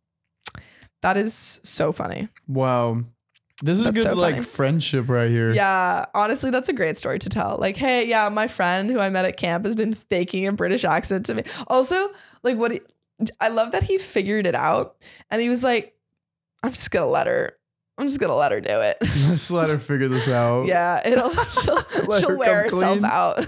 [1.01, 2.27] That is so funny.
[2.45, 3.05] Wow.
[3.63, 4.45] This is That's good so like funny.
[4.45, 5.51] friendship right here.
[5.51, 7.57] Yeah, honestly, that's a great story to tell.
[7.59, 10.83] Like, hey, yeah, my friend who I met at camp has been faking a British
[10.83, 11.43] accent to me.
[11.65, 12.09] Also,
[12.43, 12.81] like, what he,
[13.41, 14.97] I love that he figured it out
[15.31, 15.95] and he was like,
[16.61, 17.53] I'm just gonna let her,
[17.97, 18.97] I'm just gonna let her do it.
[19.01, 20.65] Let's let her figure this out.
[20.67, 21.83] yeah, it'll, she'll,
[22.19, 23.05] she'll her wear herself clean.
[23.05, 23.43] out.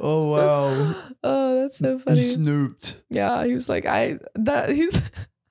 [0.00, 0.94] Oh wow.
[1.22, 2.16] oh, that's so funny.
[2.16, 3.02] He snooped.
[3.10, 4.98] Yeah, he was like, I that he's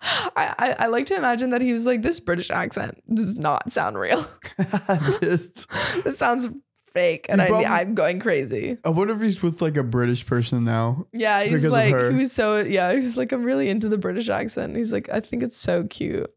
[0.35, 3.71] I, I I like to imagine that he was like, this British accent does not
[3.71, 4.25] sound real.
[5.21, 5.65] This-
[6.03, 6.49] this sounds
[6.93, 8.77] fake, and I, probably- I'm going crazy.
[8.83, 11.07] I wonder if he's with like a British person now.
[11.13, 14.29] Yeah, he's like, he was so yeah, he was like, I'm really into the British
[14.29, 14.75] accent.
[14.75, 16.29] He's like, I think it's so cute.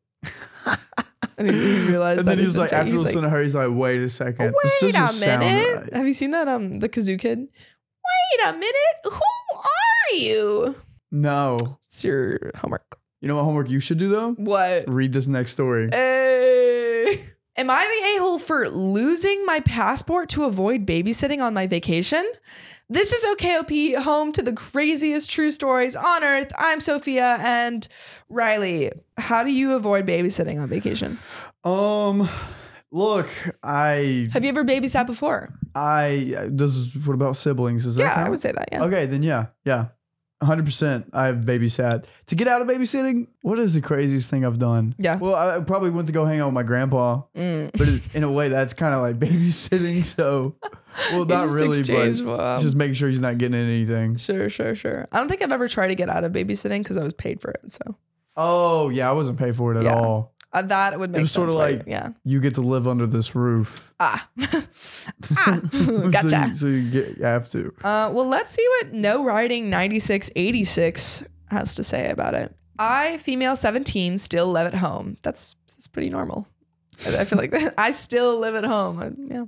[1.39, 3.69] and he, he realized And that then he's like, after listening to her, he's like,
[3.71, 4.55] wait a second.
[4.63, 5.81] this Wait a minute.
[5.81, 5.95] right.
[5.95, 7.39] Have you seen that um the kazoo kid?
[7.41, 8.97] Wait a minute.
[9.05, 10.75] Who are you?
[11.11, 11.79] No.
[11.89, 12.99] It's your homework.
[13.27, 14.35] You know what homework you should do though?
[14.35, 14.85] What?
[14.87, 15.89] Read this next story.
[15.91, 17.25] Hey.
[17.57, 22.25] Am I the a hole for losing my passport to avoid babysitting on my vacation?
[22.89, 26.53] This is OKOP, home to the craziest true stories on earth.
[26.57, 27.89] I'm Sophia and
[28.29, 28.93] Riley.
[29.19, 31.19] How do you avoid babysitting on vacation?
[31.65, 32.29] Um,
[32.93, 33.27] look,
[33.61, 35.53] I, Have you ever babysat before?
[35.75, 37.87] I, does, what about siblings?
[37.87, 38.69] Is that Yeah, I would say that.
[38.71, 38.85] Yeah.
[38.85, 39.87] Okay, then yeah, yeah.
[40.43, 42.05] 100% I've babysat.
[42.27, 44.95] To get out of babysitting, what is the craziest thing I've done?
[44.99, 45.17] Yeah.
[45.19, 47.71] Well, I probably went to go hang out with my grandpa, Mm.
[47.73, 50.05] but it, in a way, that's kind of like babysitting.
[50.05, 50.55] So,
[51.11, 52.59] well, You not just really, but wow.
[52.59, 54.17] just making sure he's not getting anything.
[54.17, 55.09] Sure, sure, sure.
[55.11, 57.41] I don't think I've ever tried to get out of babysitting because I was paid
[57.41, 57.73] for it.
[57.73, 57.97] So
[58.37, 59.95] Oh, yeah, I wasn't paid for it at Yeah.
[59.99, 60.35] all.
[60.57, 61.79] Uh, that would make it was sorta right?
[61.79, 62.11] like- yeah.
[62.25, 63.93] You get to live under this roof.
[64.01, 64.29] Ah.
[65.37, 65.61] ah.
[65.73, 66.47] so, gotcha.
[66.49, 67.73] you, so you, get, you have to.
[67.85, 72.55] Uh, well, let's see what No Writing 9686 has to say about it.
[72.79, 75.17] I, female 17, still live at home.
[75.23, 76.47] That's that's pretty normal.
[77.07, 78.99] I, I feel like I still live at home.
[78.99, 79.45] Uh, Yeah.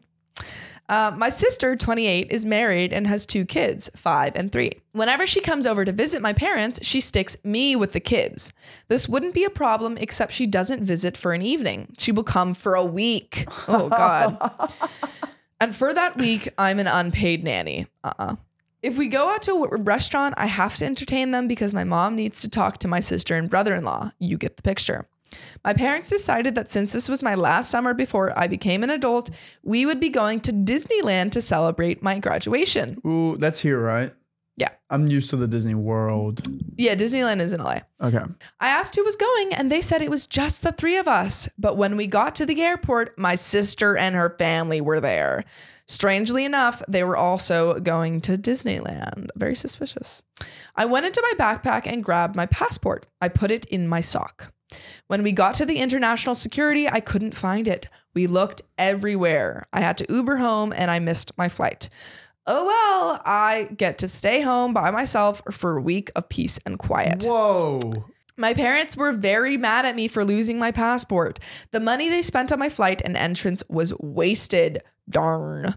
[0.89, 4.73] Uh, my sister, 28, is married and has two kids, five and three.
[4.93, 8.53] Whenever she comes over to visit my parents, she sticks me with the kids.
[8.89, 11.93] This wouldn't be a problem except she doesn't visit for an evening.
[11.99, 13.47] She will come for a week.
[13.69, 14.73] Oh, God.
[15.61, 17.87] and for that week, I'm an unpaid nanny.
[18.03, 18.37] Uh uh
[18.83, 22.17] If we go out to a restaurant, I have to entertain them because my mom
[22.17, 24.13] needs to talk to my sister and brother in law.
[24.19, 25.07] You get the picture.
[25.65, 29.31] My parents decided that since this was my last summer before I became an adult,
[29.63, 33.01] we would be going to Disneyland to celebrate my graduation.
[33.07, 34.15] Ooh, that's here, right?
[34.57, 34.71] Yeah.
[34.91, 36.43] I'm used to the Disney World.
[36.77, 37.81] Yeah, Disneyland is in LA.
[38.03, 38.19] Okay.
[38.59, 41.49] I asked who was going, and they said it was just the three of us.
[41.59, 45.45] But when we got to the airport, my sister and her family were there.
[45.87, 49.29] Strangely enough, they were also going to Disneyland.
[49.37, 50.23] Very suspicious.
[50.75, 53.07] I went into my backpack and grabbed my passport.
[53.21, 54.53] I put it in my sock.
[55.07, 57.89] When we got to the international security, I couldn't find it.
[58.15, 59.67] We looked everywhere.
[59.73, 61.89] I had to Uber home and I missed my flight.
[62.47, 66.79] Oh well, I get to stay home by myself for a week of peace and
[66.79, 67.25] quiet.
[67.25, 68.07] Whoa.
[68.39, 71.41] My parents were very mad at me for losing my passport.
[71.73, 74.81] The money they spent on my flight and entrance was wasted.
[75.11, 75.75] Darn.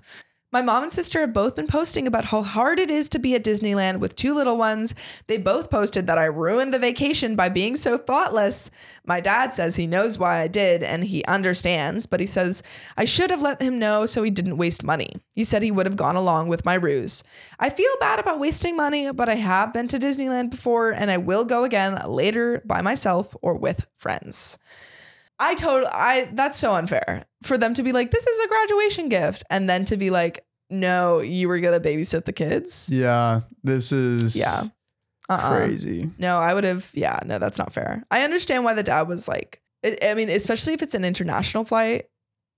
[0.53, 3.35] My mom and sister have both been posting about how hard it is to be
[3.35, 4.93] at Disneyland with two little ones.
[5.27, 8.69] They both posted that I ruined the vacation by being so thoughtless.
[9.05, 12.63] My dad says he knows why I did and he understands, but he says
[12.97, 15.15] I should have let him know so he didn't waste money.
[15.35, 17.23] He said he would have gone along with my ruse.
[17.57, 21.15] I feel bad about wasting money, but I have been to Disneyland before and I
[21.15, 24.57] will go again later by myself or with friends.
[25.41, 29.09] I told I that's so unfair for them to be like this is a graduation
[29.09, 33.41] gift and then to be like no you were gonna babysit the kids Yeah.
[33.63, 34.63] This is yeah
[35.29, 35.55] uh-uh.
[35.57, 36.09] crazy.
[36.17, 39.27] no I would have yeah no that's not fair I understand why the dad was
[39.27, 42.05] like I I mean especially if it's an international flight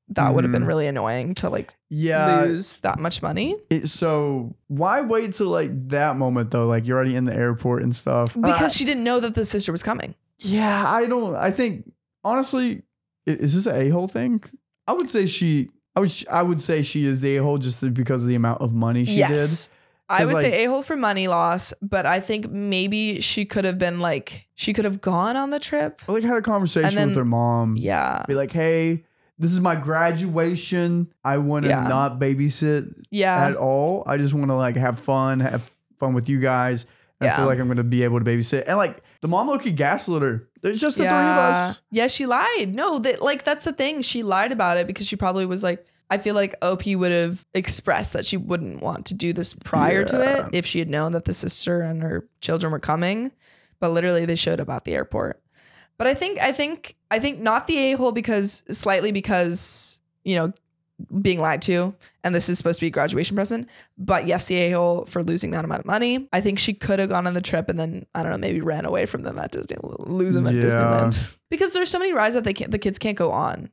[0.10, 0.68] that would have been Mhm.
[0.68, 2.42] really annoying to like Yeah.
[2.44, 6.66] lose that much money It, so why wait till like that moment though?
[6.68, 8.34] Like you're already in the airport and stuff.
[8.36, 11.36] because Uh, she didn't know that the sister was coming yeah, I don't.
[11.36, 11.93] I think
[12.24, 12.84] honestly,
[13.26, 14.44] is this an a hole thing?
[14.88, 15.70] I would say she.
[15.96, 16.14] I would.
[16.32, 19.06] I would say she is the a hole just because of the amount of money
[19.06, 19.30] she did.
[19.32, 19.70] yes
[20.10, 23.46] I 'Cause, would like- say a hole for money loss, but I think maybe she
[23.46, 26.00] could have been like she could have gone on the trip.
[26.06, 26.10] did.
[26.12, 27.78] Like had a conversation then- with her mom.
[27.78, 28.24] Yeah.
[28.28, 29.06] Be like, hey,
[29.40, 31.08] this is my graduation.
[31.24, 31.88] I want to Yeah.
[31.88, 33.48] not babysit Yeah.
[33.48, 34.04] at all.
[34.06, 36.86] I just want to like have fun, have fun with you guys.
[37.24, 38.64] And I feel like I'm going to be able to babysit.
[38.68, 40.48] And like the mom Loki gaslit her.
[40.62, 41.82] There's just the three of us.
[41.92, 42.74] Yeah, she lied.
[42.74, 44.02] No, that like that's the thing.
[44.02, 47.46] She lied about it because she probably was like I feel like OP would have
[47.54, 51.14] expressed that she wouldn't want to do this prior to it if she had known
[51.14, 53.32] that the sister and her children were coming.
[53.80, 55.42] But literally they showed up at the airport.
[55.98, 60.54] But I think I think I think not the a-hole because slightly because, you know,
[61.22, 63.70] being lied to and this is supposed to be a graduation present.
[63.98, 66.28] But yes, the a-hole for losing that amount of money.
[66.34, 68.62] I think she could have gone on the trip and then I don't know, maybe
[68.62, 70.62] ran away from them at Disney lose them at Yeah.
[70.62, 71.36] Disneyland.
[71.50, 73.70] Because there's so many rides that they can't the kids can't go on.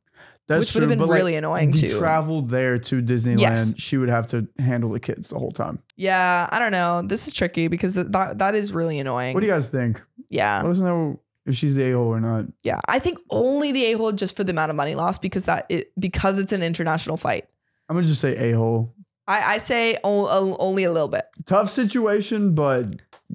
[0.49, 1.97] That's Which would have been but, like, really annoying, too.
[1.97, 3.75] traveled there to Disneyland, Yes.
[3.77, 5.79] she would have to handle the kids the whole time.
[5.97, 7.03] Yeah, I don't know.
[7.03, 9.35] This is tricky because that that is really annoying.
[9.35, 10.03] What do you guys think?
[10.29, 10.61] yeah.
[10.63, 12.47] Let us know if she's the a hole or not.
[12.63, 12.81] Yeah.
[12.89, 15.93] I think only the a-hole just for the amount of money lost because that it
[16.01, 17.45] because it's an international flight.
[17.89, 18.95] I'm gonna just say a hole.
[19.29, 21.25] I, I say o- only a little bit.
[21.47, 22.87] Tough situation, but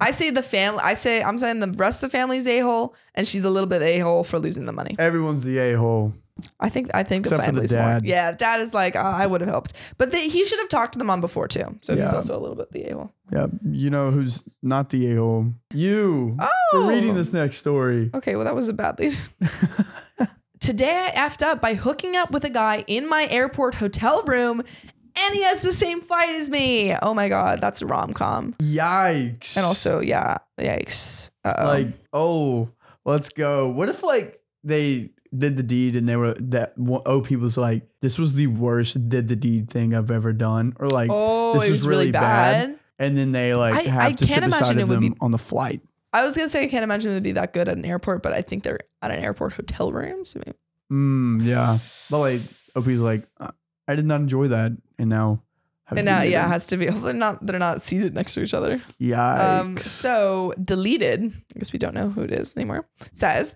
[0.02, 0.82] I say the family.
[0.84, 3.70] I say I'm saying the rest of the family's a hole, and she's a little
[3.70, 4.96] bit a hole for losing the money.
[5.00, 6.14] everyone's the a hole.
[6.60, 8.00] I think I think Except the for the family's more.
[8.04, 10.92] Yeah, dad is like "Oh, I would have helped, but the, he should have talked
[10.94, 11.78] to the mom before too.
[11.82, 13.12] So he's also a little bit the a hole.
[13.32, 15.54] Yeah, you know who's not the a hole?
[15.74, 16.36] You
[16.72, 16.88] for Oh.
[16.90, 18.12] reading this next story.
[18.14, 19.18] Okay, well that was a bad lead.
[20.60, 24.62] Today I effed up by hooking up with a guy in my airport hotel room,
[24.62, 26.94] and he has the same flight as me.
[27.02, 28.54] Oh my god, that's a rom com.
[28.60, 29.56] Yikes!
[29.58, 31.30] And also, yeah, yikes.
[31.44, 31.66] Uh-oh.
[31.66, 32.70] like, oh,
[33.06, 33.70] let's go.
[33.70, 38.18] What if like they did the deed and they were that OP was like, this
[38.20, 41.86] was the worst did the deed thing I've ever done, or like, oh, this is
[41.86, 42.78] really bad.
[43.00, 45.10] and then they like I- have I to sit can't beside imagine it would them
[45.14, 45.82] be- on the flight.
[46.14, 48.24] I was gonna say I can't imagine it would be that good at an airport,
[48.24, 50.24] but I think they're at an airport hotel room.
[50.24, 50.58] So maybe.
[50.92, 52.42] Mm, yeah, but like
[52.76, 53.52] OP's like, "Uh,
[53.88, 55.42] I did not enjoy that, and now.
[55.88, 56.88] And now, yeah, it has to be.
[56.88, 58.82] Hopefully, not they're not seated next to each other.
[58.98, 59.60] Yeah.
[59.60, 63.56] Um, so deleted, I guess we don't know who it is anymore, says,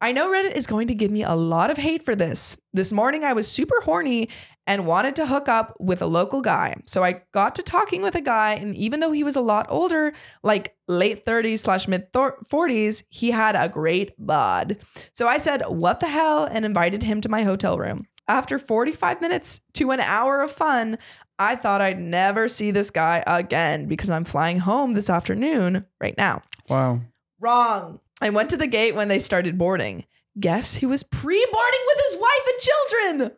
[0.00, 2.56] I know Reddit is going to give me a lot of hate for this.
[2.72, 4.28] This morning I was super horny
[4.66, 6.74] and wanted to hook up with a local guy.
[6.86, 9.66] So I got to talking with a guy, and even though he was a lot
[9.68, 14.78] older, like late 30s slash mid 40s, he had a great bod.
[15.14, 16.44] So I said, What the hell?
[16.44, 18.06] and invited him to my hotel room.
[18.26, 20.98] After 45 minutes to an hour of fun,
[21.38, 26.16] I thought I'd never see this guy again because I'm flying home this afternoon right
[26.16, 26.42] now.
[26.68, 27.00] wow.
[27.40, 28.00] Wrong.
[28.20, 30.04] I went to the gate when they started boarding.
[30.38, 33.30] Guess who was pre boarding with his wife and children?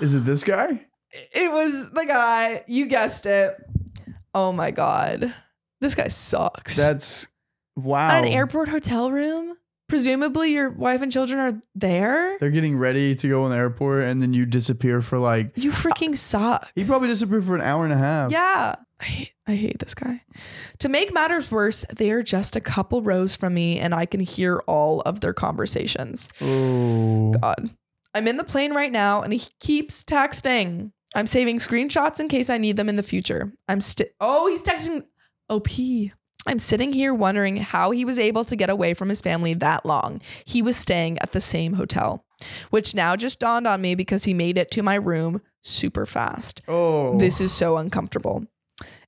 [0.00, 0.86] Is it this guy?
[1.32, 2.64] It was the guy.
[2.66, 3.56] You guessed it.
[4.34, 5.32] Oh my god.
[5.80, 6.76] This guy sucks.
[6.76, 7.28] That's
[7.76, 8.10] wow.
[8.10, 9.56] At an airport hotel room?
[9.86, 12.38] Presumably your wife and children are there?
[12.38, 15.52] They're getting ready to go in the airport, and then you disappear for like.
[15.56, 16.72] You freaking suck.
[16.74, 18.32] He probably disappeared for an hour and a half.
[18.32, 18.76] Yeah.
[19.04, 20.22] I hate, I hate this guy.
[20.78, 24.20] To make matters worse, they are just a couple rows from me and I can
[24.20, 26.30] hear all of their conversations.
[26.40, 27.34] Oh.
[27.38, 27.68] God.
[28.14, 30.92] I'm in the plane right now and he keeps texting.
[31.14, 33.52] I'm saving screenshots in case I need them in the future.
[33.68, 35.04] I'm still Oh, he's texting
[35.50, 35.68] OP.
[36.46, 39.84] I'm sitting here wondering how he was able to get away from his family that
[39.84, 40.22] long.
[40.46, 42.24] He was staying at the same hotel,
[42.70, 46.62] which now just dawned on me because he made it to my room super fast.
[46.68, 47.18] Oh.
[47.18, 48.46] This is so uncomfortable.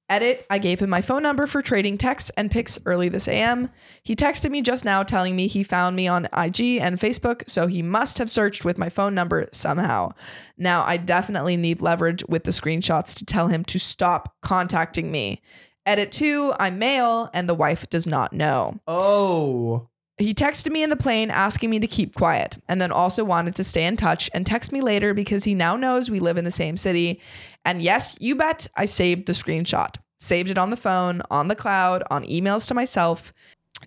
[0.09, 3.71] Edit, I gave him my phone number for trading texts and pics early this AM.
[4.05, 7.67] He texted me just now telling me he found me on IG and Facebook, so
[7.67, 10.13] he must have searched with my phone number somehow.
[10.57, 15.43] Now, I definitely need leverage with the screenshots to tell him to stop contacting me.
[15.85, 18.81] Edit 2, I'm male and the wife does not know.
[18.87, 19.89] Oh.
[20.19, 23.55] He texted me in the plane asking me to keep quiet and then also wanted
[23.57, 26.45] to stay in touch and text me later because he now knows we live in
[26.45, 27.21] the same city.
[27.67, 29.97] And yes, you bet I saved the screenshot.
[30.21, 33.33] Saved it on the phone, on the cloud, on emails to myself.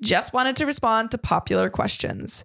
[0.02, 2.44] Just wanted to respond to popular questions.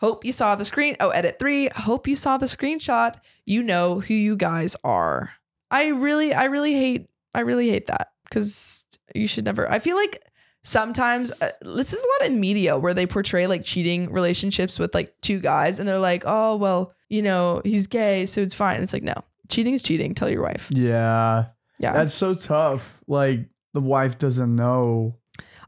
[0.00, 0.96] Hope you saw the screen.
[0.98, 1.68] Oh, edit three.
[1.68, 3.14] Hope you saw the screenshot.
[3.46, 5.30] You know who you guys are.
[5.70, 9.70] I really, I really hate, I really hate that because you should never.
[9.70, 10.20] I feel like
[10.64, 14.94] sometimes uh, this is a lot in media where they portray like cheating relationships with
[14.96, 18.82] like two guys and they're like, oh, well, you know, he's gay, so it's fine.
[18.82, 19.14] It's like, no,
[19.52, 20.14] cheating is cheating.
[20.14, 20.68] Tell your wife.
[20.72, 21.46] Yeah.
[21.78, 21.92] Yeah.
[21.92, 23.00] That's so tough.
[23.06, 25.16] Like the wife doesn't know.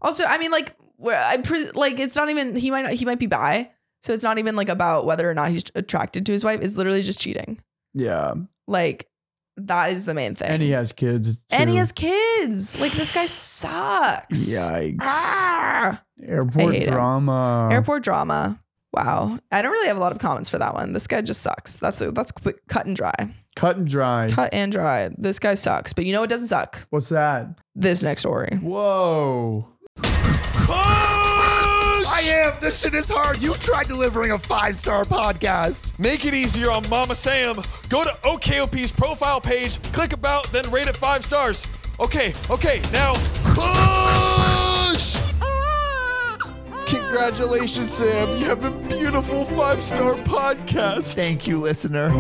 [0.03, 3.05] also, I mean, like, where I pres- like it's not even he might not, he
[3.05, 3.71] might be bi,
[4.03, 6.61] so it's not even like about whether or not he's attracted to his wife.
[6.63, 7.61] It's literally just cheating.
[7.95, 8.35] Yeah.
[8.67, 9.09] Like
[9.57, 10.51] that is the main thing.
[10.51, 11.43] And he has kids.
[11.53, 12.81] and he has kids.
[12.81, 14.55] Like this guy sucks.
[14.55, 14.97] Yikes.
[15.01, 16.03] Ah!
[16.23, 16.93] Airport hate him.
[16.93, 17.69] drama.
[17.71, 18.61] Airport drama.
[18.93, 19.39] Wow.
[19.51, 20.93] I don't really have a lot of comments for that one.
[20.93, 21.77] This guy just sucks.
[21.77, 23.13] That's a, that's quick, cut and dry.
[23.57, 24.29] Cut and dry.
[24.31, 25.11] Cut and dry.
[25.17, 25.93] This guy sucks.
[25.93, 26.87] But you know what doesn't suck?
[26.91, 27.47] What's that?
[27.75, 28.59] This next story.
[28.61, 29.69] Whoa.
[32.07, 32.55] I am.
[32.61, 33.41] This shit is hard.
[33.41, 35.97] You tried delivering a five star podcast.
[35.99, 37.57] Make it easier on Mama Sam.
[37.89, 41.67] Go to OKOP's profile page, click about, then rate it five stars.
[42.01, 43.15] Okay, okay, now
[43.55, 45.17] push!
[46.87, 48.39] Congratulations, Sam.
[48.39, 51.15] You have a beautiful five star podcast.
[51.15, 52.11] Thank you, listener.